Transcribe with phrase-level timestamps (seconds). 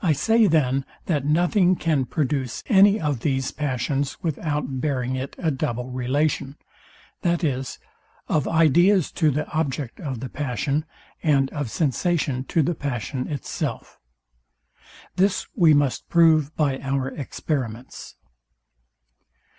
[0.00, 5.50] I say then, that nothing can produce any of these passions without bearing it a
[5.50, 6.56] double relation,
[7.22, 7.78] viz,
[8.28, 10.86] of ideas to the object of the passion,
[11.22, 14.00] and of sensation to the passion itself.
[15.16, 18.16] This we must prove by our experiments.